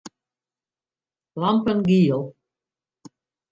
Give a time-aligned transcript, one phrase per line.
[1.41, 2.21] Lampen giel.